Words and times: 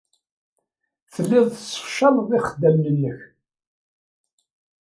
Telliḍ 1.13 1.45
tessefcaleḍ 1.49 2.29
ixeddamen-nnek. 2.39 3.19